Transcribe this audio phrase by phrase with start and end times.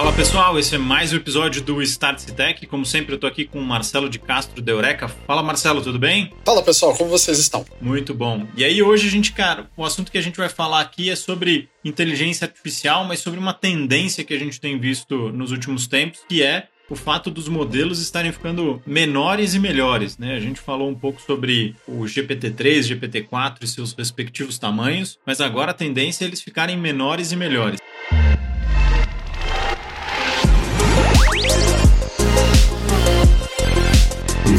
[0.00, 2.66] Fala pessoal, esse é mais um episódio do Start Tech.
[2.68, 5.08] Como sempre, eu tô aqui com o Marcelo de Castro de Eureka.
[5.08, 6.32] Fala Marcelo, tudo bem?
[6.42, 7.66] Fala pessoal, como vocês estão?
[7.82, 8.46] Muito bom.
[8.56, 11.14] E aí, hoje a gente, cara, o assunto que a gente vai falar aqui é
[11.14, 16.20] sobre inteligência artificial, mas sobre uma tendência que a gente tem visto nos últimos tempos,
[16.26, 20.34] que é o fato dos modelos estarem ficando menores e melhores, né?
[20.34, 25.72] A gente falou um pouco sobre o GPT-3, GPT-4 e seus respectivos tamanhos, mas agora
[25.72, 27.78] a tendência é eles ficarem menores e melhores.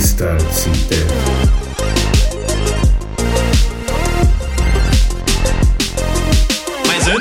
[0.02, 0.42] Start
[0.90, 1.61] Tech.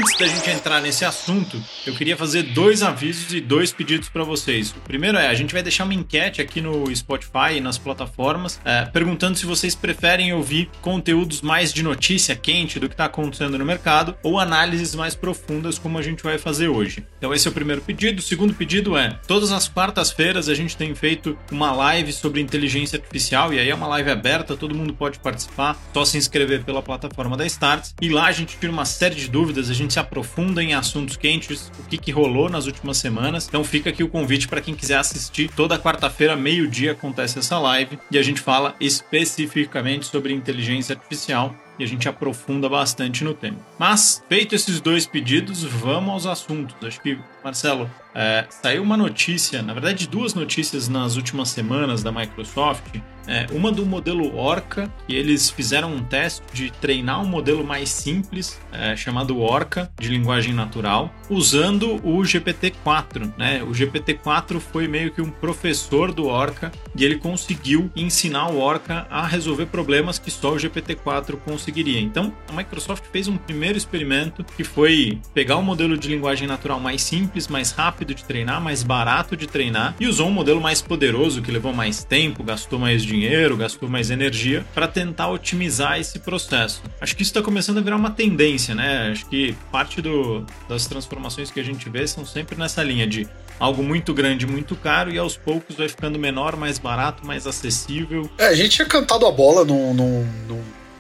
[0.00, 4.24] Antes da gente entrar nesse assunto, eu queria fazer dois avisos e dois pedidos para
[4.24, 4.70] vocês.
[4.70, 8.58] O primeiro é, a gente vai deixar uma enquete aqui no Spotify e nas plataformas,
[8.64, 13.58] é, perguntando se vocês preferem ouvir conteúdos mais de notícia quente do que está acontecendo
[13.58, 17.04] no mercado ou análises mais profundas como a gente vai fazer hoje.
[17.18, 18.20] Então esse é o primeiro pedido.
[18.20, 22.98] O segundo pedido é, todas as quartas-feiras a gente tem feito uma live sobre inteligência
[22.98, 26.80] artificial e aí é uma live aberta, todo mundo pode participar, só se inscrever pela
[26.80, 29.98] plataforma da Starts e lá a gente tira uma série de dúvidas a gente se
[29.98, 33.46] aprofunda em assuntos quentes, o que, que rolou nas últimas semanas.
[33.48, 35.50] Então fica aqui o convite para quem quiser assistir.
[35.54, 41.84] Toda quarta-feira, meio-dia, acontece essa live e a gente fala especificamente sobre inteligência artificial e
[41.84, 43.56] a gente aprofunda bastante no tema.
[43.78, 46.76] Mas, feito esses dois pedidos, vamos aos assuntos.
[46.86, 52.12] Acho que, Marcelo, é, saiu uma notícia, na verdade, duas notícias nas últimas semanas da
[52.12, 53.00] Microsoft.
[53.30, 57.88] É, uma do modelo Orca, que eles fizeram um teste de treinar um modelo mais
[57.88, 63.32] simples, é, chamado Orca, de linguagem natural, usando o GPT-4.
[63.38, 63.62] Né?
[63.62, 69.06] O GPT-4 foi meio que um professor do Orca e ele conseguiu ensinar o Orca
[69.08, 72.00] a resolver problemas que só o GPT-4 conseguiria.
[72.00, 76.80] Então, a Microsoft fez um primeiro experimento que foi pegar um modelo de linguagem natural
[76.80, 80.82] mais simples, mais rápido de treinar, mais barato de treinar e usou um modelo mais
[80.82, 83.19] poderoso que levou mais tempo, gastou mais dinheiro,
[83.56, 86.82] gastou mais energia para tentar otimizar esse processo.
[87.00, 89.10] Acho que isso está começando a virar uma tendência, né?
[89.12, 93.28] Acho que parte do, das transformações que a gente vê são sempre nessa linha de
[93.58, 98.28] algo muito grande, muito caro e aos poucos vai ficando menor, mais barato, mais acessível.
[98.38, 99.92] É, a gente tinha cantado a bola no,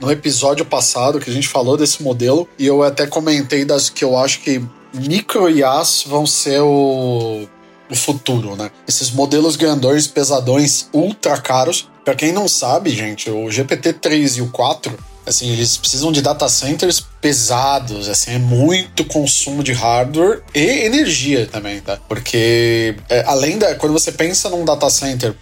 [0.00, 4.02] no episódio passado que a gente falou desse modelo e eu até comentei das que
[4.02, 4.62] eu acho que
[4.94, 7.46] micro IAs vão ser o,
[7.90, 8.70] o futuro, né?
[8.86, 11.88] Esses modelos grandões, pesadões, ultra caros.
[12.04, 14.96] Para quem não sabe, gente, o GPT-3 e o 4,
[15.26, 21.46] assim, eles precisam de data centers pesados, assim, é muito consumo de hardware e energia
[21.46, 21.98] também, tá?
[22.08, 25.34] Porque é, além da quando você pensa num data center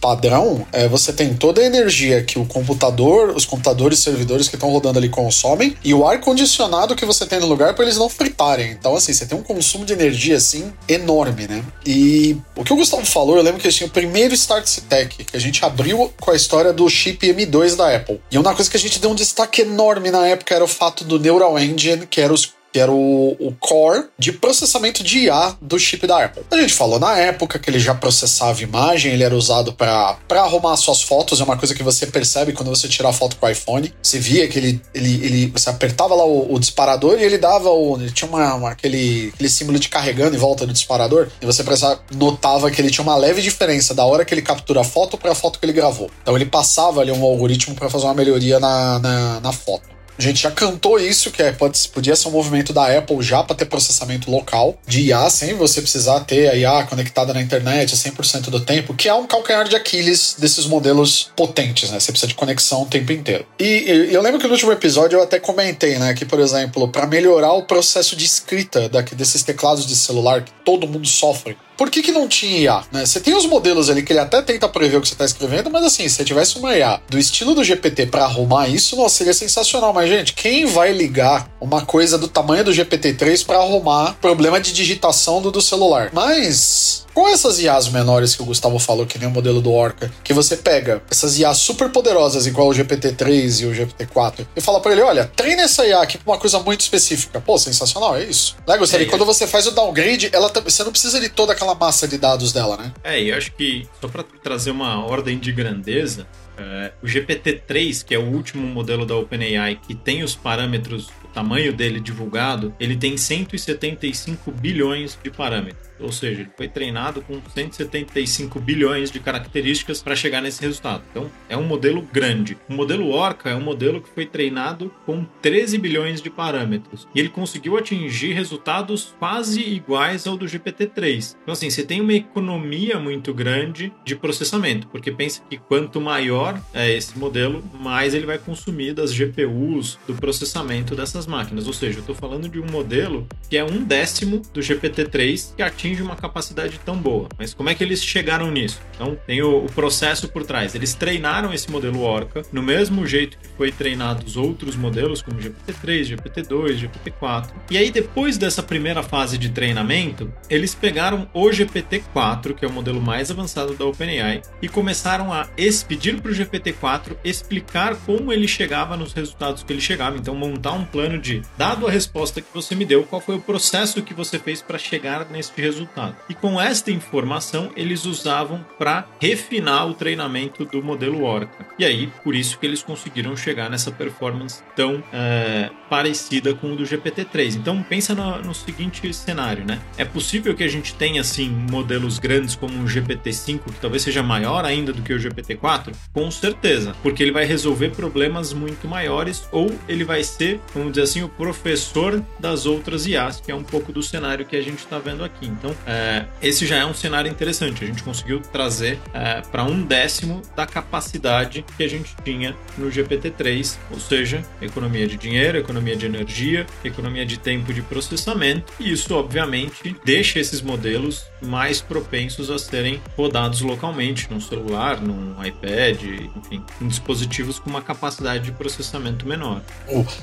[0.00, 4.70] padrão, é, você tem toda a energia que o computador, os computadores, servidores que estão
[4.70, 8.08] rodando ali consomem e o ar condicionado que você tem no lugar para eles não
[8.08, 8.70] fritarem.
[8.70, 11.62] Então assim, você tem um consumo de energia assim enorme, né?
[11.84, 15.36] E o que o Gustavo falou, eu lembro que tinha o primeiro Start Tech que
[15.36, 18.20] a gente abriu com a história do chip M2 da Apple.
[18.30, 21.04] E uma coisa que a gente deu um destaque enorme na época era o fato
[21.04, 25.56] do Neural Engine, que era os que era o, o, core de processamento de IA
[25.60, 26.44] do chip da Apple.
[26.50, 30.76] A gente falou na época que ele já processava imagem, ele era usado para arrumar
[30.76, 33.50] suas fotos, é uma coisa que você percebe quando você tira a foto com o
[33.50, 33.92] iPhone.
[34.02, 37.70] Você via que ele, ele, ele você apertava lá o, o disparador e ele dava
[37.70, 37.96] o.
[37.96, 41.64] Ele tinha uma, uma, aquele, aquele símbolo de carregando em volta do disparador, e você
[42.12, 45.32] notava que ele tinha uma leve diferença da hora que ele captura a foto para
[45.32, 46.10] a foto que ele gravou.
[46.22, 49.97] Então ele passava ali um algoritmo para fazer uma melhoria na, na, na foto.
[50.18, 53.44] A gente já cantou isso, que é, pode, podia ser um movimento da Apple já
[53.44, 57.94] para ter processamento local de IA, sem você precisar ter a IA conectada na internet
[57.94, 62.00] 100% do tempo, que é um calcanhar de Aquiles desses modelos potentes, né?
[62.00, 63.46] Você precisa de conexão o tempo inteiro.
[63.60, 66.88] E, e eu lembro que no último episódio eu até comentei, né, que, por exemplo,
[66.88, 71.56] para melhorar o processo de escrita daqui, desses teclados de celular que todo mundo sofre,
[71.78, 72.82] por que, que não tinha IA?
[72.90, 73.06] Né?
[73.06, 75.70] Você tem os modelos ali que ele até tenta prever o que você está escrevendo,
[75.70, 79.32] mas assim, se tivesse uma IA do estilo do GPT para arrumar isso, nossa, seria
[79.32, 79.92] sensacional.
[79.92, 84.72] Mas, gente, quem vai ligar uma coisa do tamanho do GPT-3 para arrumar problema de
[84.72, 86.10] digitação do, do celular?
[86.12, 90.08] Mas com essas IAs menores que o Gustavo falou, que nem o modelo do Orca,
[90.22, 94.78] que você pega essas IAs super poderosas, igual o GPT-3 e o GPT-4, e fala
[94.78, 97.40] para ele: olha, treine essa IA aqui pra uma coisa muito específica.
[97.40, 98.54] Pô, sensacional, é isso.
[98.64, 99.02] Né, Gustavo?
[99.02, 102.06] É, e quando você faz o downgrade, ela, você não precisa de toda aquela massa
[102.06, 102.92] de dados dela, né?
[103.02, 106.26] É, e eu acho que, só para trazer uma ordem de grandeza,
[106.56, 111.72] é, o GPT-3, que é o último modelo da OpenAI que tem os parâmetros tamanho
[111.72, 115.88] dele divulgado, ele tem 175 bilhões de parâmetros.
[116.00, 121.02] Ou seja, ele foi treinado com 175 bilhões de características para chegar nesse resultado.
[121.10, 122.56] Então, é um modelo grande.
[122.68, 127.06] O modelo Orca é um modelo que foi treinado com 13 bilhões de parâmetros.
[127.14, 131.36] E ele conseguiu atingir resultados quase iguais ao do GPT-3.
[131.42, 136.60] Então, assim, você tem uma economia muito grande de processamento, porque pensa que quanto maior
[136.72, 141.66] é esse modelo, mais ele vai consumir das GPUs, do processamento dessas máquinas.
[141.66, 145.62] Ou seja, eu estou falando de um modelo que é um décimo do GPT-3 que
[145.62, 147.28] atinge uma capacidade tão boa.
[147.38, 148.80] Mas como é que eles chegaram nisso?
[148.94, 150.74] Então, tem o, o processo por trás.
[150.74, 155.38] Eles treinaram esse modelo Orca no mesmo jeito que foi treinado os outros modelos, como
[155.38, 157.50] GPT-3, GPT-2, GPT-4.
[157.70, 162.72] E aí, depois dessa primeira fase de treinamento, eles pegaram o GPT-4, que é o
[162.72, 165.48] modelo mais avançado da OpenAI, e começaram a
[165.86, 170.16] pedir para o GPT-4 explicar como ele chegava nos resultados que ele chegava.
[170.16, 173.40] Então, montar um plano de, dado a resposta que você me deu, qual foi o
[173.40, 176.16] processo que você fez para chegar resultado resultado.
[176.28, 181.66] E com esta informação, eles usavam para refinar o treinamento do modelo Orca.
[181.78, 186.76] E aí, por isso que eles conseguiram chegar nessa performance tão é, parecida com o
[186.76, 187.56] do GPT-3.
[187.56, 189.80] Então, pensa no, no, seguinte cenário, né?
[189.96, 194.22] É possível que a gente tenha, assim, modelos grandes como o GPT-5, que talvez seja
[194.22, 195.94] maior ainda do que o GPT-4?
[196.12, 200.97] Com certeza, porque ele vai resolver problemas muito maiores ou ele vai ser, vamos dizer
[201.00, 204.78] assim, o professor das outras IAs, que é um pouco do cenário que a gente
[204.78, 205.46] está vendo aqui.
[205.46, 207.84] Então, então, é, esse já é um cenário interessante.
[207.84, 212.88] A gente conseguiu trazer é, para um décimo da capacidade que a gente tinha no
[212.88, 218.92] GPT-3, ou seja, economia de dinheiro, economia de energia, economia de tempo de processamento, e
[218.92, 226.02] isso, obviamente, deixa esses modelos mais propensos a serem rodados localmente, num celular, num iPad,
[226.36, 229.60] enfim, em dispositivos com uma capacidade de processamento menor.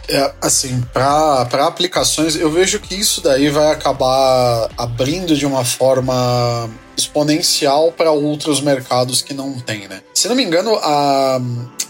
[0.10, 6.70] É, assim, para aplicações, eu vejo que isso daí vai acabar abrindo de uma forma
[6.98, 10.02] exponencial para outros mercados que não tem, né?
[10.14, 11.42] Se não me engano, a,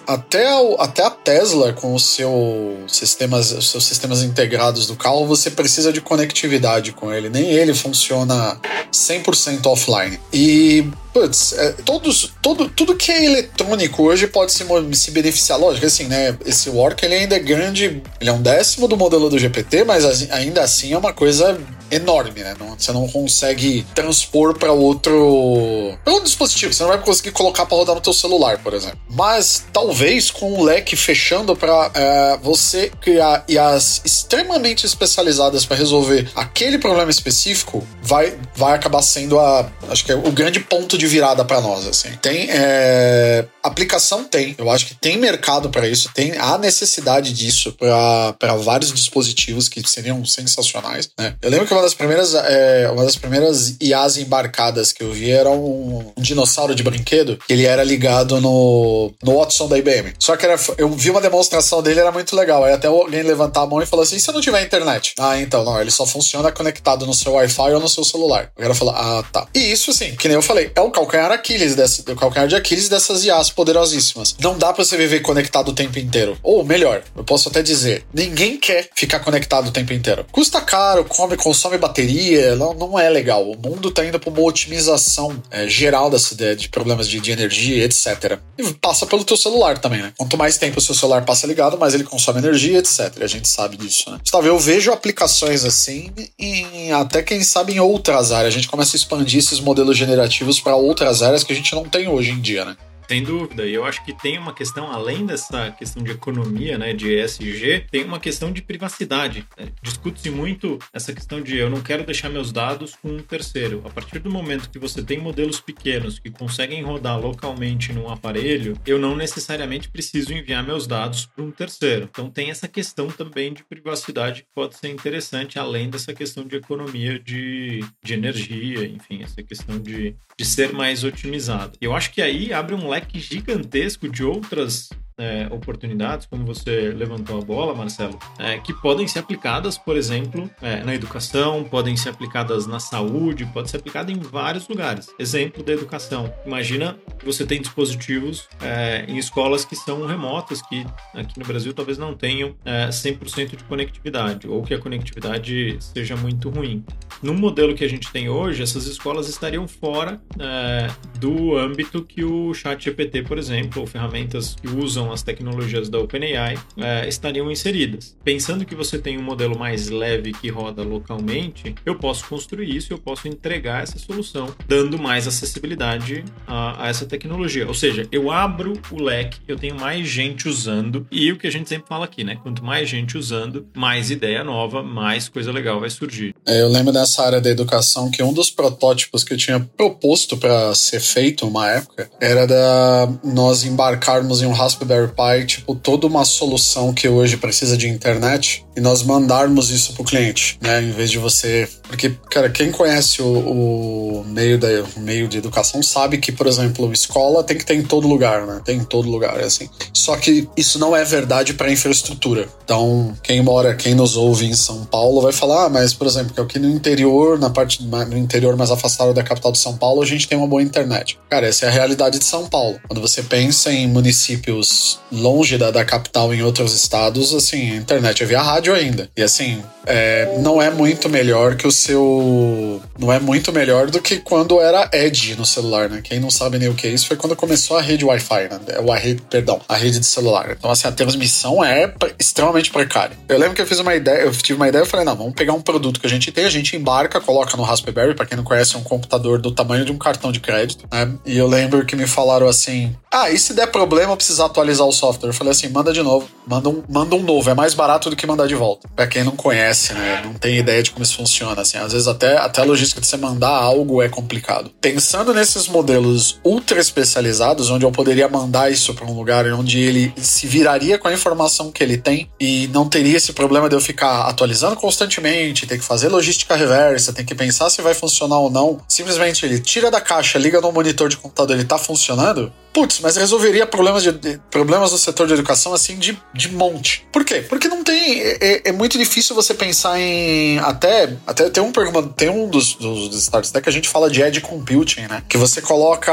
[0.07, 5.49] até, a, até a Tesla, com os seu sistemas, seus sistemas integrados do carro, você
[5.49, 7.29] precisa de conectividade com ele.
[7.29, 8.59] Nem ele funciona
[8.91, 10.19] 100% offline.
[10.31, 15.59] E putz, é, todos, todo, tudo que é eletrônico hoje pode se, se beneficiar.
[15.59, 16.37] Lógico, assim, né?
[16.45, 20.29] Esse Work ele ainda é grande, ele é um décimo do modelo do GPT, mas
[20.31, 21.57] ainda assim é uma coisa
[21.95, 22.55] enorme, né?
[22.59, 26.73] Não, você não consegue transpor para outro, pra outro dispositivo.
[26.73, 28.99] Você não vai conseguir colocar para rodar no teu celular, por exemplo.
[29.09, 36.29] Mas talvez com o leque fechando para é, você criar IAs extremamente especializadas para resolver
[36.35, 41.07] aquele problema específico, vai, vai acabar sendo a, acho que é o grande ponto de
[41.07, 41.87] virada para nós.
[41.87, 44.55] Assim, tem é, aplicação tem.
[44.57, 49.81] Eu acho que tem mercado para isso, tem a necessidade disso para vários dispositivos que
[49.89, 51.09] seriam sensacionais.
[51.17, 51.35] Né?
[51.41, 55.31] Eu lembro que uma das primeiras, é, uma das primeiras IAs embarcadas que eu vi
[55.31, 60.13] era um, um, dinossauro de brinquedo que ele era ligado no, no Watson da IBM.
[60.19, 62.63] Só que era, eu vi uma demonstração dele, era muito legal.
[62.63, 65.13] Aí até alguém levantar a mão e falou assim: e se não tiver internet?
[65.19, 68.51] Ah, então, não, ele só funciona conectado no seu Wi-Fi ou no seu celular.
[68.57, 69.47] O cara falou: ah, tá.
[69.53, 72.55] E isso, assim, que nem eu falei, é o calcanhar Aquiles dessa, o calcanhar de
[72.55, 74.35] Aquiles dessas IAs poderosíssimas.
[74.39, 76.37] Não dá para você viver conectado o tempo inteiro.
[76.41, 80.25] Ou melhor, eu posso até dizer, ninguém quer ficar conectado o tempo inteiro.
[80.31, 83.43] Custa caro, come, consome consome bateria, não, não é legal.
[83.49, 87.31] O mundo está indo para uma otimização é, geral dessa ideia de problemas de, de,
[87.31, 88.39] energia, etc.
[88.57, 90.13] E passa pelo teu celular também, né?
[90.17, 93.11] Quanto mais tempo o seu celular passa ligado, mais ele consome energia, etc.
[93.21, 94.19] A gente sabe disso, né?
[94.21, 98.53] Gustavo, eu vejo aplicações assim em até quem sabe em outras áreas.
[98.53, 101.85] A gente começa a expandir esses modelos generativos para outras áreas que a gente não
[101.85, 102.77] tem hoje em dia, né?
[103.07, 103.65] Sem dúvida.
[103.65, 107.85] E eu acho que tem uma questão, além dessa questão de economia, né, de ESG,
[107.91, 109.45] tem uma questão de privacidade.
[109.57, 109.67] Né?
[109.81, 113.81] Discute-se muito essa questão de eu não quero deixar meus dados com um terceiro.
[113.85, 118.79] A partir do momento que você tem modelos pequenos que conseguem rodar localmente num aparelho,
[118.85, 122.07] eu não necessariamente preciso enviar meus dados para um terceiro.
[122.09, 126.55] Então tem essa questão também de privacidade que pode ser interessante, além dessa questão de
[126.55, 131.77] economia de, de energia, enfim, essa questão de, de ser mais otimizado.
[131.79, 137.39] Eu acho que aí abre um leque gigantesco de outras é, oportunidades, como você levantou
[137.39, 142.09] a bola, Marcelo, é, que podem ser aplicadas, por exemplo, é, na educação, podem ser
[142.09, 145.07] aplicadas na saúde, pode ser aplicada em vários lugares.
[145.17, 146.33] Exemplo da educação.
[146.45, 151.97] Imagina você tem dispositivos é, em escolas que são remotas, que aqui no Brasil talvez
[151.97, 156.83] não tenham 100% é, de conectividade, ou que a conectividade seja muito ruim.
[157.21, 160.87] no modelo que a gente tem hoje, essas escolas estariam fora é,
[161.19, 166.57] do âmbito que o ChatGPT, por exemplo, ou ferramentas que usam as tecnologias da OpenAI
[166.77, 168.15] é, estariam inseridas.
[168.23, 172.91] Pensando que você tem um modelo mais leve que roda localmente, eu posso construir isso,
[172.91, 177.67] eu posso entregar essa solução, dando mais acessibilidade a, a essa tecnologia.
[177.67, 181.51] Ou seja, eu abro o leque, eu tenho mais gente usando e o que a
[181.51, 182.37] gente sempre fala aqui, né?
[182.41, 186.33] Quanto mais gente usando, mais ideia nova, mais coisa legal vai surgir.
[186.47, 190.37] É, eu lembro nessa área da educação que um dos protótipos que eu tinha proposto
[190.37, 196.07] para ser feito uma época era da nós embarcarmos em um Raspberry Pi, tipo, toda
[196.07, 200.81] uma solução que hoje precisa de internet e nós mandarmos isso pro cliente, né?
[200.81, 201.67] Em vez de você.
[201.87, 206.47] Porque, cara, quem conhece o, o meio, da, o meio de educação sabe que, por
[206.47, 208.61] exemplo, escola tem que ter em todo lugar, né?
[208.65, 209.69] Tem em todo lugar, é assim.
[209.93, 212.47] Só que isso não é verdade para infraestrutura.
[212.63, 216.33] Então, quem mora, quem nos ouve em São Paulo vai falar, ah, mas, por exemplo,
[216.33, 220.01] que aqui no interior, na parte no interior mais afastado da capital de São Paulo,
[220.01, 221.17] a gente tem uma boa internet.
[221.29, 222.79] Cara, essa é a realidade de São Paulo.
[222.87, 228.23] Quando você pensa em municípios longe da, da capital em outros estados, assim, a internet
[228.23, 229.09] é via rádio ainda.
[229.15, 232.81] E assim, é, não é muito melhor que o seu.
[232.97, 236.01] Não é muito melhor do que quando era Edge no celular, né?
[236.03, 238.59] Quem não sabe nem o que é isso foi quando começou a rede Wi-Fi, né?
[238.67, 240.55] É, a rede, perdão, a rede de celular.
[240.57, 243.15] Então, assim, a transmissão é extremamente precária.
[243.27, 245.33] Eu lembro que eu fiz uma ideia, eu tive uma ideia e falei, não, vamos
[245.33, 248.37] pegar um produto que a gente tem, a gente embarca, coloca no Raspberry, para quem
[248.37, 251.11] não conhece, é um computador do tamanho de um cartão de crédito, né?
[251.25, 254.91] E eu lembro que me falaram assim: ah, e se der problema, precisar atualizar o
[254.91, 255.29] software?
[255.29, 258.15] Eu falei assim: manda de novo, manda um, manda um novo, é mais barato do
[258.15, 258.89] que mandar de volta.
[258.95, 260.21] Pra quem não conhece, né?
[260.25, 263.07] Não tem ideia de como isso funciona, assim, às vezes até, até a logística de
[263.07, 264.71] você mandar algo é complicado.
[264.81, 270.13] Pensando nesses modelos ultra especializados, onde eu poderia mandar isso para um lugar onde ele
[270.17, 273.81] se viraria com a informação que ele tem e não teria esse problema de eu
[273.81, 278.49] ficar atualizando constantemente, ter que fazer logística reversa, tem que pensar se vai funcionar ou
[278.49, 278.79] não.
[278.87, 282.51] Simplesmente ele tira da caixa, liga no monitor de computador, ele tá funcionando.
[282.75, 287.07] Putz, mas resolveria problemas, de, de, problemas do setor de educação assim de, de monte.
[287.09, 287.35] Por quê?
[287.47, 288.19] Porque não tem.
[288.19, 290.59] É, é muito difícil você pensar em.
[290.59, 291.71] Até, até tem um
[292.17, 295.23] tem um dos, dos, dos que a gente fala de edge computing, né?
[295.29, 296.11] Que você coloca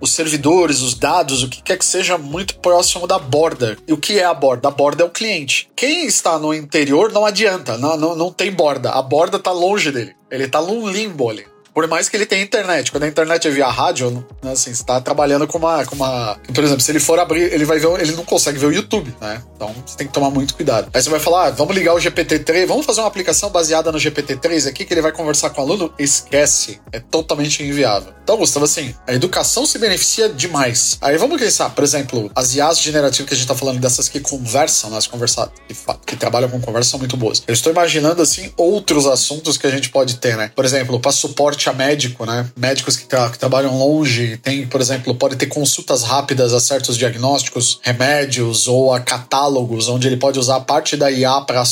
[0.00, 3.76] os servidores, os dados, o que quer que seja muito próximo da borda.
[3.88, 4.68] E o que é a borda?
[4.68, 5.68] A borda é o cliente.
[5.74, 8.90] Quem está no interior não adianta, não, não, não tem borda.
[8.90, 10.14] A borda está longe dele.
[10.30, 11.49] Ele está num limbo ali.
[11.72, 12.90] Por mais que ele tenha internet.
[12.90, 16.36] Quando a internet é via rádio, né, assim, você tá trabalhando com uma, com uma.
[16.54, 17.88] Por exemplo, se ele for abrir, ele vai ver.
[18.00, 19.42] Ele não consegue ver o YouTube, né?
[19.54, 20.90] Então você tem que tomar muito cuidado.
[20.92, 23.98] Aí você vai falar, ah, vamos ligar o GPT-3, vamos fazer uma aplicação baseada no
[23.98, 25.92] GPT-3 aqui que ele vai conversar com o aluno.
[25.98, 26.80] Esquece.
[26.92, 28.12] É totalmente inviável.
[28.22, 30.98] Então, Gustavo, assim, a educação se beneficia demais.
[31.00, 34.20] Aí vamos pensar, por exemplo, as IAs generativas que a gente tá falando dessas que
[34.20, 35.74] conversam, né, conversar, que,
[36.06, 37.42] que trabalham com conversa são muito boas.
[37.46, 40.52] Eu estou imaginando, assim, outros assuntos que a gente pode ter, né?
[40.54, 42.48] Por exemplo, para suporte suporte a médico, né?
[42.56, 46.96] Médicos que, tra que trabalham longe, tem, por exemplo, pode ter consultas rápidas a certos
[46.96, 51.62] diagnósticos, remédios ou a catálogos, onde ele pode usar parte da IA para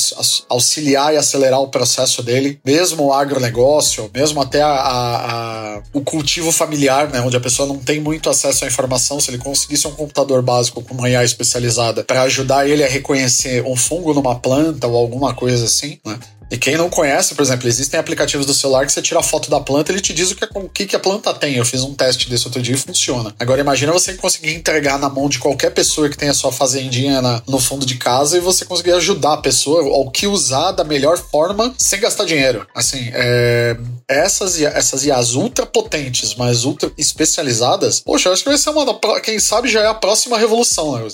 [0.47, 6.01] auxiliar e acelerar o processo dele, mesmo o agronegócio, mesmo até a, a, a, o
[6.01, 7.21] cultivo familiar, né?
[7.21, 9.19] Onde a pessoa não tem muito acesso à informação.
[9.19, 13.63] Se ele conseguisse um computador básico com uma IA especializada para ajudar ele a reconhecer
[13.65, 16.19] um fungo numa planta ou alguma coisa assim, né?
[16.51, 19.49] E quem não conhece, por exemplo, existem aplicativos do celular que você tira a foto
[19.49, 21.55] da planta ele te diz o que, o que a planta tem.
[21.55, 23.33] Eu fiz um teste desse outro dia e funciona.
[23.39, 27.41] Agora imagina você conseguir entregar na mão de qualquer pessoa que tenha sua fazendinha na,
[27.47, 31.17] no fundo de casa e você conseguir ajudar a pessoa ao que usar da melhor
[31.17, 32.65] forma sem gastar dinheiro.
[32.73, 33.77] Assim, é,
[34.09, 39.21] essas, essas IAs ultra potentes, mas ultra especializadas, poxa, acho que vai ser uma da,
[39.21, 41.07] quem sabe já é a próxima revolução, né?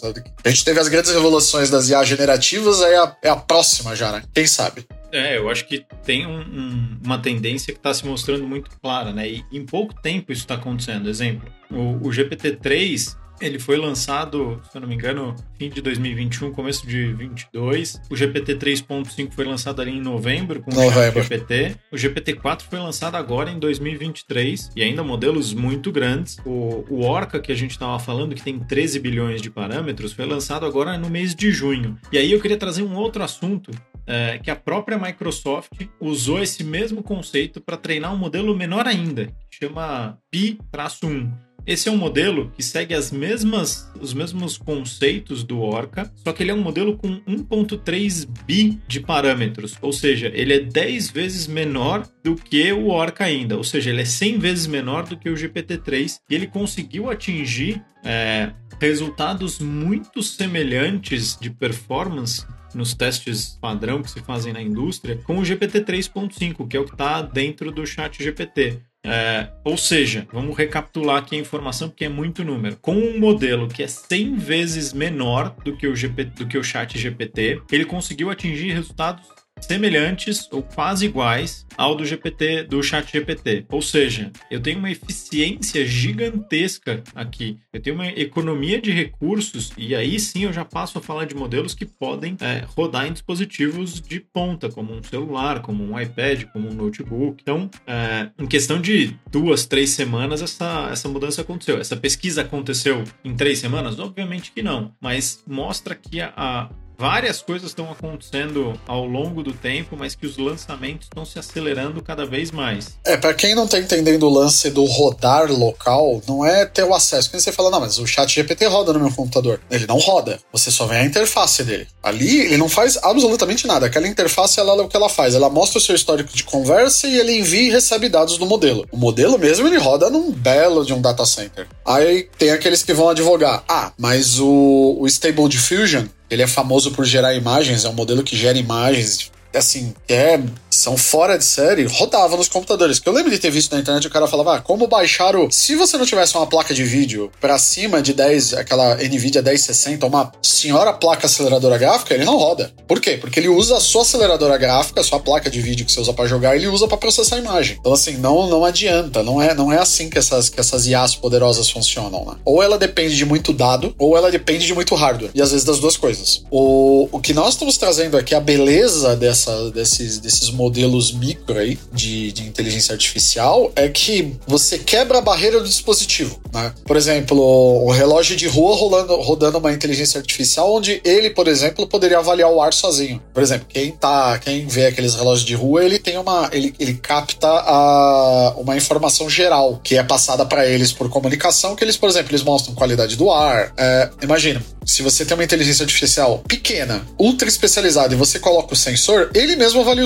[0.43, 3.95] A gente teve as grandes revoluções das IAs generativas, aí é a, é a próxima
[3.95, 4.23] já, né?
[4.33, 4.85] Quem sabe?
[5.11, 9.11] É, eu acho que tem um, um, uma tendência que está se mostrando muito clara,
[9.11, 9.27] né?
[9.29, 11.09] E em pouco tempo isso está acontecendo.
[11.09, 16.51] Exemplo, o, o GPT-3 ele foi lançado, se eu não me engano, fim de 2021,
[16.51, 18.01] começo de 22.
[18.09, 21.19] O GPT 3.5 foi lançado ali em novembro com novembro.
[21.19, 21.75] o GPT.
[21.91, 26.37] O GPT 4 foi lançado agora em 2023 e ainda modelos muito grandes.
[26.45, 30.25] O, o Orca que a gente estava falando, que tem 13 bilhões de parâmetros, foi
[30.25, 31.97] lançado agora no mês de junho.
[32.11, 33.71] E aí eu queria trazer um outro assunto
[34.07, 39.27] é, que a própria Microsoft usou esse mesmo conceito para treinar um modelo menor ainda,
[39.49, 41.31] que chama Pi-1.
[41.65, 46.43] Esse é um modelo que segue as mesmas, os mesmos conceitos do Orca, só que
[46.43, 51.47] ele é um modelo com 1.3 bi de parâmetros, ou seja, ele é 10 vezes
[51.47, 55.27] menor do que o Orca ainda, ou seja, ele é 100 vezes menor do que
[55.27, 62.45] o GPT-3 e ele conseguiu atingir é, resultados muito semelhantes de performance
[62.75, 66.85] nos testes padrão que se fazem na indústria, com o GPT 3.5, que é o
[66.85, 68.81] que está dentro do chat GPT.
[69.05, 72.77] É, ou seja, vamos recapitular aqui a informação porque é muito número.
[72.77, 76.63] Com um modelo que é 100 vezes menor do que o, GPT, do que o
[76.63, 79.25] chat GPT, ele conseguiu atingir resultados
[79.59, 83.65] semelhantes ou quase iguais ao do GPT, do Chat GPT.
[83.69, 87.57] Ou seja, eu tenho uma eficiência gigantesca aqui.
[87.73, 91.35] Eu tenho uma economia de recursos e aí sim eu já passo a falar de
[91.35, 96.43] modelos que podem é, rodar em dispositivos de ponta, como um celular, como um iPad,
[96.51, 97.41] como um notebook.
[97.41, 101.77] Então, é, em questão de duas, três semanas, essa, essa mudança aconteceu.
[101.79, 103.99] Essa pesquisa aconteceu em três semanas?
[103.99, 109.53] Obviamente que não, mas mostra que a, a várias coisas estão acontecendo ao longo do
[109.53, 112.97] tempo, mas que os lançamentos estão se acelerando cada vez mais.
[113.05, 116.93] É, para quem não tá entendendo o lance do rodar local, não é ter o
[116.93, 117.29] acesso.
[117.29, 119.59] Quando você fala, não, mas o chat GPT roda no meu computador.
[119.69, 120.39] Ele não roda.
[120.51, 121.87] Você só vê a interface dele.
[122.01, 123.85] Ali, ele não faz absolutamente nada.
[123.85, 125.35] Aquela interface, ela, o que ela faz?
[125.35, 128.85] Ela mostra o seu histórico de conversa e ele envia e recebe dados do modelo.
[128.91, 131.67] O modelo mesmo, ele roda num belo de um data center.
[131.85, 133.63] Aí tem aqueles que vão advogar.
[133.67, 138.23] Ah, mas o, o Stable Diffusion, ele é famoso por gerar imagens, é um modelo
[138.23, 140.39] que gera imagens assim, é,
[140.75, 143.01] são fora de série, rodava nos computadores.
[143.05, 145.49] Eu lembro de ter visto na internet o cara falava, ah, como baixar o.
[145.51, 150.05] Se você não tivesse uma placa de vídeo para cima de 10, aquela Nvidia 1060,
[150.05, 152.71] uma senhora placa aceleradora gráfica, ele não roda.
[152.87, 153.17] Por quê?
[153.19, 156.13] Porque ele usa a sua aceleradora gráfica, a sua placa de vídeo que você usa
[156.13, 157.77] para jogar, ele usa para processar a imagem.
[157.79, 161.15] Então, assim, não, não adianta, não é, não é assim que essas, que essas IAs
[161.15, 162.35] poderosas funcionam, né?
[162.43, 165.31] Ou ela depende de muito dado, ou ela depende de muito hardware.
[165.33, 166.43] E às vezes das duas coisas.
[166.49, 170.64] O, o que nós estamos trazendo aqui, a beleza dessa, desses, desses modelos
[171.13, 176.39] micro aí de, de inteligência artificial é que você quebra a barreira do dispositivo.
[176.53, 176.73] Né?
[176.85, 181.87] Por exemplo, o relógio de rua rolando, rodando uma inteligência artificial onde ele, por exemplo,
[181.87, 183.21] poderia avaliar o ar sozinho.
[183.33, 186.93] Por exemplo, quem tá, quem vê aqueles relógios de rua, ele tem uma, ele, ele
[186.93, 192.09] capta a, uma informação geral que é passada para eles por comunicação, que eles, por
[192.09, 193.73] exemplo, eles mostram qualidade do ar.
[193.77, 198.77] É, imagina, se você tem uma inteligência artificial pequena, ultra especializada e você coloca o
[198.77, 200.05] sensor, ele mesmo avalia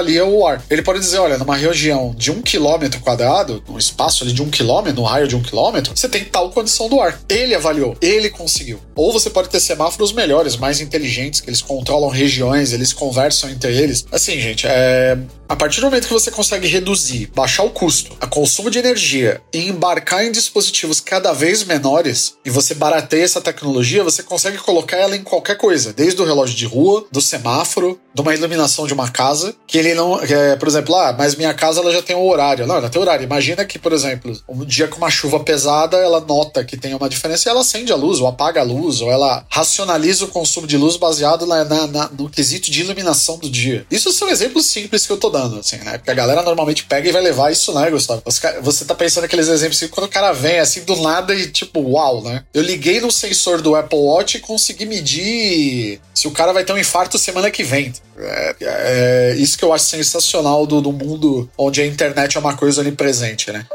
[0.00, 0.62] o ar.
[0.70, 4.50] Ele pode dizer: olha, numa região de um quilômetro quadrado, num espaço ali de um
[4.50, 7.20] quilômetro, num raio de um quilômetro, você tem tal condição do ar.
[7.28, 8.80] Ele avaliou, ele conseguiu.
[8.94, 13.74] Ou você pode ter semáforos melhores, mais inteligentes, que eles controlam regiões, eles conversam entre
[13.76, 14.06] eles.
[14.10, 15.18] Assim, gente, é.
[15.48, 19.40] A partir do momento que você consegue reduzir, baixar o custo, a consumo de energia
[19.52, 24.96] e embarcar em dispositivos cada vez menores, e você barateia essa tecnologia, você consegue colocar
[24.96, 28.94] ela em qualquer coisa, desde o relógio de rua, do semáforo, de uma iluminação de
[28.94, 30.20] uma casa, que ele não.
[30.20, 32.66] É, por exemplo, ah, mas minha casa ela já tem um horário.
[32.66, 33.24] Não, ela tem horário.
[33.24, 37.08] Imagina que, por exemplo, um dia com uma chuva pesada, ela nota que tem uma
[37.08, 40.66] diferença e ela acende a luz, ou apaga a luz, ou ela racionaliza o consumo
[40.66, 43.86] de luz baseado na, na, na, no quesito de iluminação do dia.
[43.90, 45.98] Isso são exemplos simples que eu tô dando, assim, né?
[45.98, 48.22] Porque a galera normalmente pega e vai levar isso, né, Gustavo?
[48.62, 51.80] Você tá pensando aqueles exemplos assim, quando o cara vem assim do nada e tipo,
[51.80, 52.44] uau, né?
[52.52, 56.72] Eu liguei no sensor do Apple Watch e consegui medir se o cara vai ter
[56.72, 57.92] um infarto semana que vem.
[58.22, 62.56] É, é isso que eu acho sensacional do, do, mundo onde a internet é uma
[62.56, 63.66] coisa onipresente, né?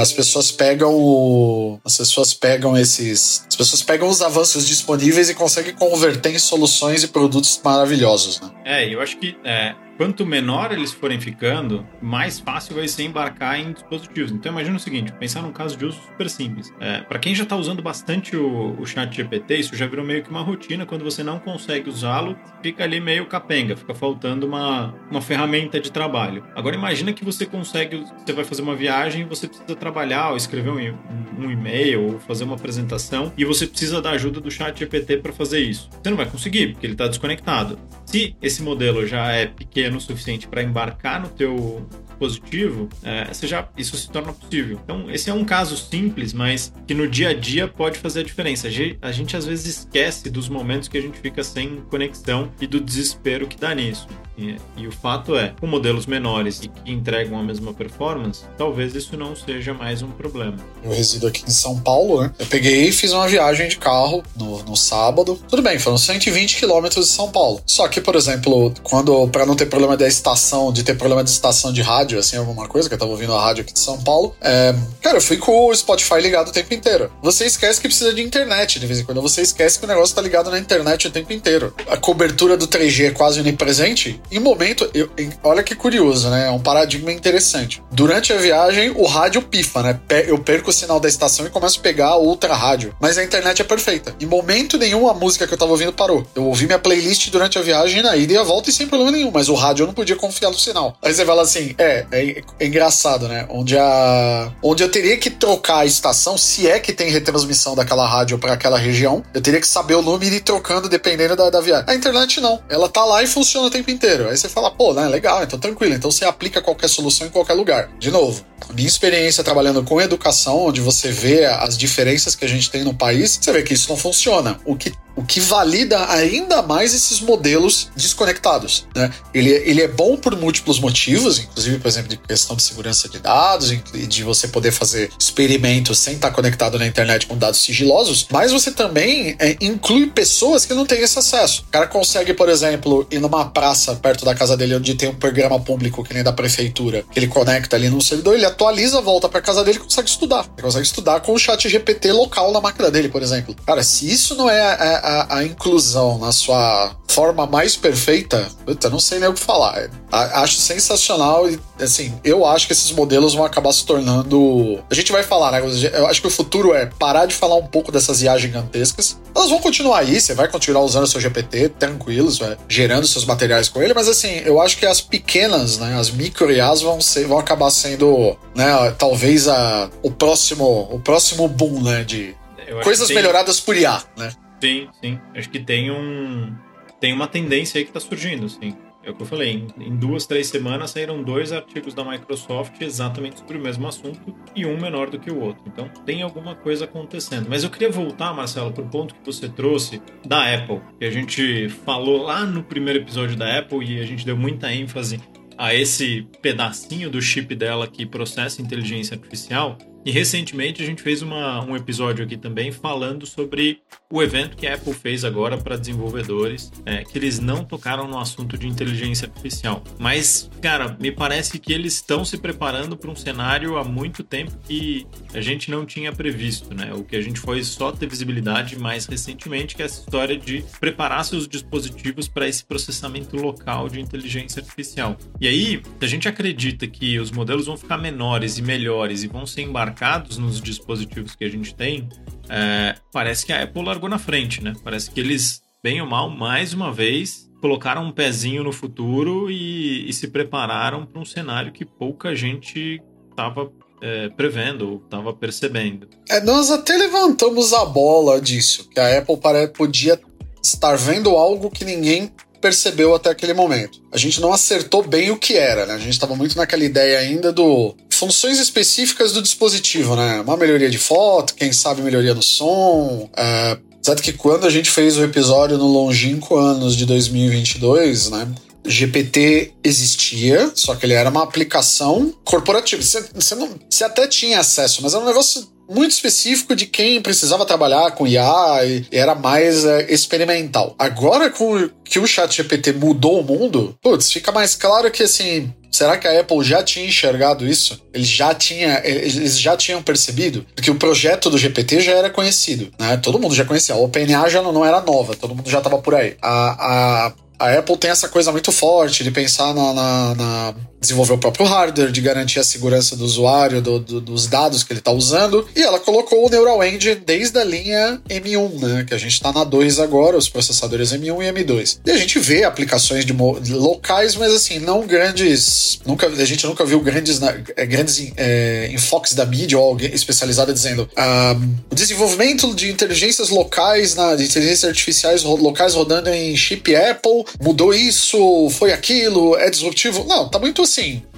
[0.00, 5.74] As pessoas pegam as pessoas pegam esses, as pessoas pegam os avanços disponíveis e conseguem
[5.74, 8.50] converter em soluções e produtos maravilhosos, né?
[8.64, 13.58] É, eu acho que é, quanto menor eles forem ficando, mais fácil vai ser embarcar
[13.58, 14.32] em dispositivos.
[14.32, 16.72] Então imagina o seguinte, pensar num caso de uso super simples.
[16.80, 20.22] É, para quem já está usando bastante o, o chat GPT, isso já virou meio
[20.22, 20.86] que uma rotina.
[20.86, 25.90] Quando você não consegue usá-lo, fica ali meio capenga, fica faltando uma, uma ferramenta de
[25.90, 26.44] trabalho.
[26.54, 30.70] Agora imagina que você consegue, você vai fazer uma viagem, você precisa trabalhar, ou escrever
[30.70, 35.18] um, um e-mail, ou fazer uma apresentação, e você precisa da ajuda do chat GPT
[35.18, 35.88] para fazer isso.
[36.02, 37.78] Você não vai conseguir, porque ele está desconectado.
[38.06, 41.84] Se esse modelo já é pequeno pequeno o suficiente para embarcar no teu
[42.26, 44.80] dispositivo, é, você já, isso se torna possível.
[44.82, 48.22] Então, esse é um caso simples, mas que no dia a dia pode fazer a
[48.22, 48.68] diferença.
[49.00, 52.80] A gente às vezes esquece dos momentos que a gente fica sem conexão e do
[52.80, 54.06] desespero que dá nisso.
[54.36, 58.94] E, e, o fato é, com modelos menores e que entregam a mesma performance, talvez
[58.94, 60.56] isso não seja mais um problema.
[60.82, 62.32] Eu resido aqui em São Paulo, né?
[62.38, 65.38] Eu peguei e fiz uma viagem de carro no, no sábado.
[65.48, 67.62] Tudo bem, foram 120 quilômetros de São Paulo.
[67.66, 71.30] Só que, por exemplo, quando para não ter problema da estação, de ter problema de
[71.30, 74.00] estação de rádio, assim, alguma coisa, que eu tava ouvindo a rádio aqui de São
[74.02, 77.10] Paulo, é, cara, eu fui com o Spotify ligado o tempo inteiro.
[77.22, 79.22] Você esquece que precisa de internet de vez em quando.
[79.22, 81.74] Você esquece que o negócio tá ligado na internet o tempo inteiro.
[81.88, 86.46] A cobertura do 3G é quase onipresente em momento, eu, em, olha que curioso, né?
[86.46, 87.82] É um paradigma interessante.
[87.90, 90.00] Durante a viagem, o rádio pifa, né?
[90.26, 92.94] Eu perco o sinal da estação e começo a pegar outra rádio.
[93.00, 94.14] Mas a internet é perfeita.
[94.20, 96.26] Em momento nenhum, a música que eu tava ouvindo parou.
[96.34, 99.12] Eu ouvi minha playlist durante a viagem, na ida e a volta, e sem problema
[99.12, 99.30] nenhum.
[99.30, 100.96] Mas o rádio eu não podia confiar no sinal.
[101.02, 103.46] Aí você fala assim: é, é, é engraçado, né?
[103.48, 104.52] Onde a.
[104.62, 108.52] Onde eu teria que trocar a estação, se é que tem retransmissão daquela rádio para
[108.52, 111.84] aquela região, eu teria que saber o número e ir trocando dependendo da, da viagem.
[111.88, 112.62] A internet não.
[112.68, 114.28] Ela tá lá e funciona o tempo inteiro.
[114.28, 115.94] Aí você fala, pô, né, legal, então tranquilo.
[115.94, 117.88] Então você aplica qualquer solução em qualquer lugar.
[117.98, 122.70] De novo, minha experiência trabalhando com educação, onde você vê as diferenças que a gente
[122.70, 124.58] tem no país, você vê que isso não funciona.
[124.64, 128.86] O que o que valida ainda mais esses modelos desconectados.
[128.94, 129.12] Né?
[129.34, 133.18] Ele, ele é bom por múltiplos motivos, inclusive, por exemplo, de questão de segurança de
[133.18, 138.52] dados, de você poder fazer experimentos sem estar conectado na internet com dados sigilosos, mas
[138.52, 141.64] você também é, inclui pessoas que não têm esse acesso.
[141.68, 145.14] O cara consegue, por exemplo, ir numa praça perto da casa dele onde tem um
[145.14, 149.28] programa público que nem da prefeitura, que ele conecta ali no servidor, ele atualiza, volta
[149.28, 150.46] para casa dele e consegue estudar.
[150.56, 153.54] Ele consegue estudar com o chat GPT local na máquina dele, por exemplo.
[153.66, 158.90] Cara, se isso não é, é a, a, inclusão na sua forma mais perfeita, eu
[158.90, 159.90] não sei nem o que falar.
[160.10, 164.82] Acho sensacional e, assim, eu acho que esses modelos vão acabar se tornando.
[164.90, 165.62] A gente vai falar, né?
[165.92, 169.20] Eu acho que o futuro é parar de falar um pouco dessas IA gigantescas.
[169.34, 173.68] Elas vão continuar aí, você vai continuar usando o seu GPT tranquilos, gerando seus materiais
[173.68, 177.26] com ele, mas assim, eu acho que as pequenas, né, as micro IAs vão, ser,
[177.26, 182.34] vão acabar sendo, né, talvez a, o próximo o próximo boom, né, de
[182.82, 184.32] coisas melhoradas por IA, né?
[184.62, 185.18] Sim, sim.
[185.34, 186.54] Acho que tem um.
[187.00, 188.76] Tem uma tendência aí que está surgindo, sim.
[189.02, 192.80] É o que eu falei, em, em, duas, três semanas saíram dois artigos da Microsoft
[192.80, 195.64] exatamente sobre o mesmo assunto e um menor do que o outro.
[195.66, 197.48] Então tem alguma coisa acontecendo.
[197.48, 201.10] Mas eu queria voltar, Marcelo, para o ponto que você trouxe da Apple, que a
[201.10, 205.20] gente falou lá no primeiro episódio da Apple e a gente deu muita ênfase
[205.58, 209.76] a esse pedacinho do chip dela que processa inteligência artificial.
[210.04, 214.66] E recentemente a gente fez uma, um episódio aqui também falando sobre o evento que
[214.66, 219.26] a Apple fez agora para desenvolvedores, é, que eles não tocaram no assunto de inteligência
[219.26, 219.82] artificial.
[219.98, 224.52] Mas, cara, me parece que eles estão se preparando para um cenário há muito tempo
[224.64, 226.92] que a gente não tinha previsto, né?
[226.92, 230.64] O que a gente foi só ter visibilidade mais recentemente, que é essa história de
[230.80, 235.16] preparar seus dispositivos para esse processamento local de inteligência artificial.
[235.40, 239.46] E aí, a gente acredita que os modelos vão ficar menores e melhores e vão
[239.46, 242.08] ser embarcados embarcados nos dispositivos que a gente tem,
[242.48, 244.72] é, parece que a Apple largou na frente, né?
[244.82, 250.08] Parece que eles, bem ou mal, mais uma vez, colocaram um pezinho no futuro e,
[250.08, 253.00] e se prepararam para um cenário que pouca gente
[253.30, 256.08] estava é, prevendo ou estava percebendo.
[256.28, 259.38] É, nós até levantamos a bola disso, que a Apple
[259.76, 260.18] podia
[260.62, 264.00] estar vendo algo que ninguém percebeu até aquele momento.
[264.12, 265.94] A gente não acertou bem o que era, né?
[265.94, 270.40] A gente estava muito naquela ideia ainda do funções específicas do dispositivo, né?
[270.40, 273.28] Uma melhoria de foto, quem sabe melhoria no som.
[273.36, 273.76] É,
[274.22, 278.48] que quando a gente fez o episódio no longínquo anos de 2022, né?
[278.84, 283.02] GPT existia, só que ele era uma aplicação corporativa.
[283.02, 287.66] Você, não, você até tinha acesso, mas era um negócio muito específico de quem precisava
[287.66, 290.94] trabalhar com IA e era mais é, experimental.
[290.98, 295.72] Agora, com que o chat GPT mudou o mundo, putz, fica mais claro que assim.
[295.90, 298.00] Será que a Apple já tinha enxergado isso?
[298.14, 300.64] Eles já, tinha, eles já tinham percebido?
[300.74, 303.18] Porque o projeto do GPT já era conhecido, né?
[303.18, 303.94] Todo mundo já conhecia.
[303.94, 306.34] A OpenAI já não, não era nova, todo mundo já estava por aí.
[306.40, 311.34] A, a, a Apple tem essa coisa muito forte de pensar na, na, na desenvolver
[311.34, 315.00] o próprio hardware, de garantir a segurança do usuário, do, do, dos dados que ele
[315.00, 315.66] está usando.
[315.74, 319.04] E ela colocou o Neural Engine desde a linha M1, né?
[319.06, 321.98] Que a gente está na 2 agora, os processadores M1 e M2.
[322.06, 323.32] E a gente vê aplicações de,
[323.72, 325.98] locais, mas assim, não grandes.
[326.06, 327.40] Nunca, a gente nunca viu grandes,
[327.76, 331.56] é, grandes é, enfoques da mídia ou alguém especializada dizendo ah,
[331.90, 337.92] o desenvolvimento de inteligências locais, na, de inteligências artificiais locais rodando em chip Apple mudou
[337.92, 340.24] isso, foi aquilo, é disruptivo.
[340.24, 340.91] Não, tá muito assim,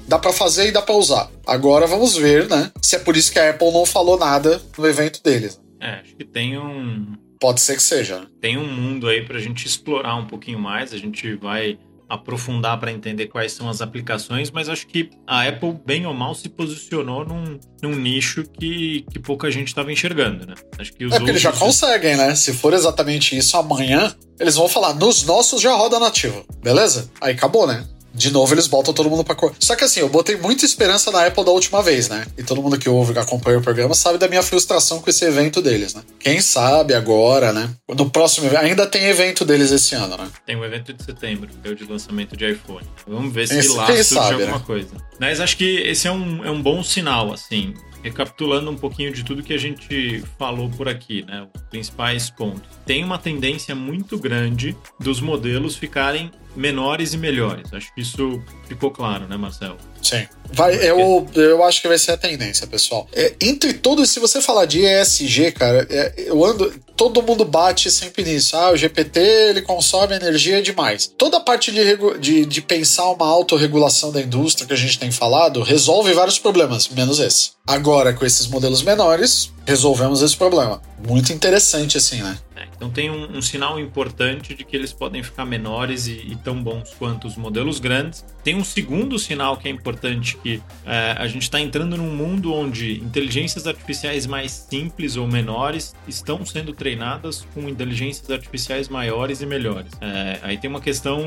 [0.09, 1.31] dá para fazer e dá para usar.
[1.47, 2.71] Agora vamos ver, né?
[2.83, 5.61] Se é por isso que a Apple não falou nada no evento deles.
[5.81, 7.15] É, acho que tem um.
[7.39, 8.27] Pode ser que seja.
[8.41, 10.93] Tem um mundo aí pra gente explorar um pouquinho mais.
[10.93, 15.75] A gente vai aprofundar para entender quais são as aplicações, mas acho que a Apple,
[15.85, 20.55] bem ou mal, se posicionou num, num nicho que, que pouca gente estava enxergando, né?
[20.79, 22.35] Acho que os é porque eles já conseguem, né?
[22.35, 27.11] Se for exatamente isso amanhã, eles vão falar, nos nossos já roda nativo, beleza?
[27.21, 27.85] Aí acabou, né?
[28.15, 29.53] De novo eles botam todo mundo pra cor.
[29.59, 32.25] Só que assim, eu botei muita esperança na Apple da última vez, né?
[32.39, 35.61] E todo mundo que ouve, acompanha o programa, sabe da minha frustração com esse evento
[35.61, 36.03] deles, né?
[36.21, 37.69] Quem sabe agora, né?
[37.89, 40.29] No próximo ainda tem evento deles esse ano, né?
[40.47, 42.87] Tem um evento de setembro, que é o de lançamento de iPhone.
[43.07, 44.65] Vamos ver se esse, lá surge sabe, alguma né?
[44.65, 44.91] coisa.
[45.19, 47.75] Mas acho que esse é um, é um bom sinal, assim
[48.05, 51.49] recapitulando um pouquinho de tudo que a gente falou por aqui, né?
[51.55, 52.69] Os principais pontos.
[52.85, 57.73] Tem uma tendência muito grande dos modelos ficarem menores e melhores.
[57.73, 59.77] Acho que isso ficou claro, né, Marcelo?
[60.03, 60.27] Sim.
[60.53, 63.09] Vai, eu, eu acho que vai ser a tendência, pessoal.
[63.13, 66.73] É, entre todos, se você falar de ESG, cara, é, eu ando.
[66.97, 68.57] Todo mundo bate sempre nisso.
[68.57, 71.13] Ah, o GPT ele consome energia demais.
[71.19, 71.81] Toda a parte de,
[72.21, 76.89] de, de pensar uma autorregulação da indústria que a gente tem falado resolve vários problemas,
[76.89, 77.51] menos esse.
[77.67, 80.81] Agora, com esses modelos menores, resolvemos esse problema.
[81.05, 82.39] Muito interessante, assim, né?
[82.77, 86.63] Então tem um, um, sinal importante de que eles podem ficar menores e, e, tão
[86.63, 88.25] bons quanto os modelos grandes.
[88.43, 92.53] Tem um segundo sinal que é importante que é, a gente está entrando num mundo
[92.53, 99.47] onde inteligências artificiais mais simples ou menores estão sendo treinadas com inteligências artificiais maiores e
[99.47, 99.93] melhores.
[100.01, 101.27] É, aí tem uma questão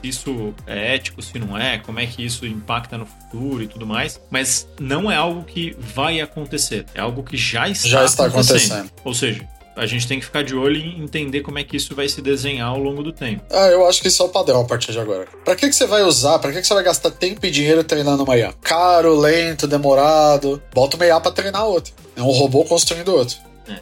[0.00, 3.68] se isso é ético, se não é, como é que isso impacta no futuro e
[3.68, 8.04] tudo mais, mas não é algo que vai acontecer, é algo que já está, já
[8.04, 8.72] está acontecendo.
[8.72, 8.92] acontecendo.
[9.04, 11.94] Ou seja, a gente tem que ficar de olho e entender como é que isso
[11.94, 13.42] vai se desenhar ao longo do tempo.
[13.50, 15.26] Ah, eu acho que isso é o padrão a partir de agora.
[15.44, 16.38] Pra que, que você vai usar?
[16.40, 18.52] Pra que, que você vai gastar tempo e dinheiro treinando uma IA?
[18.60, 20.60] Caro, lento, demorado.
[20.74, 21.92] Bota uma IA pra treinar outro.
[22.16, 23.36] É um robô construindo outro.
[23.68, 23.80] É.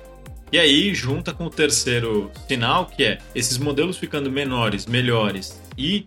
[0.52, 6.06] E aí, junta com o terceiro sinal, que é esses modelos ficando menores, melhores e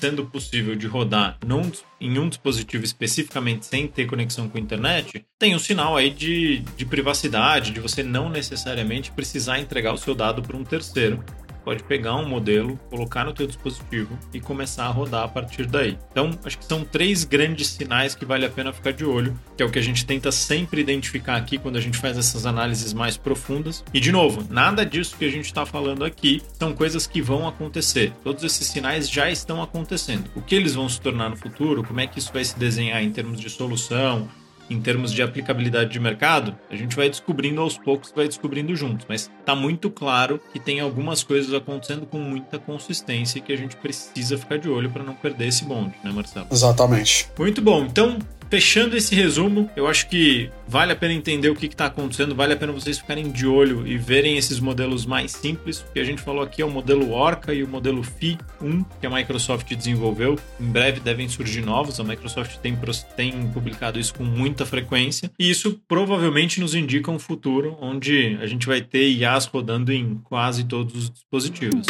[0.00, 5.24] sendo possível de rodar num, em um dispositivo especificamente sem ter conexão com a internet,
[5.38, 10.14] tem um sinal aí de, de privacidade, de você não necessariamente precisar entregar o seu
[10.14, 11.22] dado para um terceiro
[11.66, 15.98] pode pegar um modelo, colocar no teu dispositivo e começar a rodar a partir daí.
[16.12, 19.64] Então, acho que são três grandes sinais que vale a pena ficar de olho, que
[19.64, 22.92] é o que a gente tenta sempre identificar aqui quando a gente faz essas análises
[22.92, 23.84] mais profundas.
[23.92, 27.48] E de novo, nada disso que a gente está falando aqui são coisas que vão
[27.48, 28.12] acontecer.
[28.22, 30.30] Todos esses sinais já estão acontecendo.
[30.36, 33.02] O que eles vão se tornar no futuro, como é que isso vai se desenhar
[33.02, 34.28] em termos de solução,
[34.68, 39.06] em termos de aplicabilidade de mercado, a gente vai descobrindo aos poucos, vai descobrindo juntos.
[39.08, 43.56] Mas está muito claro que tem algumas coisas acontecendo com muita consistência e que a
[43.56, 46.46] gente precisa ficar de olho para não perder esse bonde, né, Marcelo?
[46.50, 47.28] Exatamente.
[47.38, 47.84] Muito bom.
[47.84, 48.18] Então,
[48.50, 52.54] fechando esse resumo, eu acho que vale a pena entender o que está acontecendo, vale
[52.54, 55.80] a pena vocês ficarem de olho e verem esses modelos mais simples.
[55.80, 58.82] O que a gente falou aqui é o modelo Orca e o modelo Phi 1,
[59.00, 60.38] que a Microsoft desenvolveu.
[60.60, 62.76] Em breve devem surgir novos, a Microsoft tem,
[63.16, 68.46] tem publicado isso com muita frequência, e isso provavelmente nos indica um futuro onde a
[68.46, 71.86] gente vai ter IAs rodando em quase todos os dispositivos.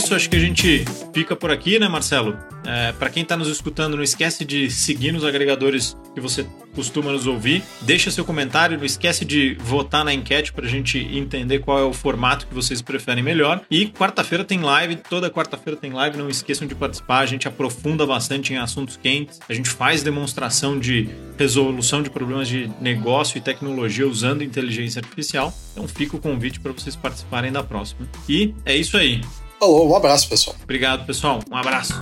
[0.00, 0.82] Nisso, acho que a gente
[1.12, 2.34] fica por aqui, né, Marcelo?
[2.64, 7.12] É, para quem está nos escutando, não esquece de seguir nos agregadores que você costuma
[7.12, 7.62] nos ouvir.
[7.82, 11.82] Deixa seu comentário, não esquece de votar na enquete para a gente entender qual é
[11.82, 13.60] o formato que vocês preferem melhor.
[13.70, 17.18] E quarta-feira tem live, toda quarta-feira tem live, não esqueçam de participar.
[17.18, 22.48] A gente aprofunda bastante em assuntos quentes, a gente faz demonstração de resolução de problemas
[22.48, 25.52] de negócio e tecnologia usando inteligência artificial.
[25.72, 28.08] Então fica o convite para vocês participarem da próxima.
[28.26, 29.20] E é isso aí.
[29.60, 30.56] Falou, um abraço, pessoal.
[30.64, 31.40] Obrigado, pessoal.
[31.50, 31.92] Um abraço.